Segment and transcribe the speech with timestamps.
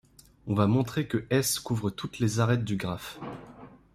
[0.47, 3.19] On va montrer que S couvre toutes les arêtes du graphe.